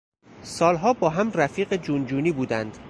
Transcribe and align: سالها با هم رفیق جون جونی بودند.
سالها 0.41 0.93
با 0.93 1.09
هم 1.09 1.31
رفیق 1.31 1.75
جون 1.75 2.05
جونی 2.05 2.31
بودند. 2.31 2.77